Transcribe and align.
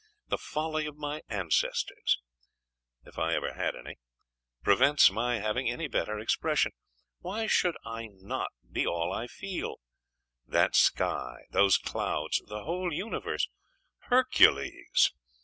The 0.29 0.39
folly 0.39 0.87
of 0.87 0.97
my 0.97 1.21
ancestors 1.29 2.17
if 3.05 3.19
I 3.19 3.35
ever 3.35 3.53
had 3.53 3.75
any 3.75 3.97
prevents 4.63 5.11
my 5.11 5.35
having 5.37 5.69
any 5.69 5.87
better 5.87 6.17
expression.... 6.17 6.71
Why 7.19 7.45
should 7.45 7.77
I 7.85 8.07
not 8.11 8.49
be 8.71 8.87
all 8.87 9.13
I 9.13 9.27
feel 9.27 9.75
that 10.47 10.75
sky, 10.75 11.43
those 11.51 11.77
clouds 11.77 12.41
the 12.47 12.63
whole 12.63 12.91
universe? 12.91 13.47
Hercules! 14.09 15.13